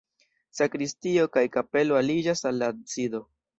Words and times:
Sakristio 0.59 1.27
kaj 1.37 1.45
kapelo 1.57 2.01
aliĝas 2.01 2.45
al 2.53 2.61
la 2.65 2.73
absido. 2.77 3.25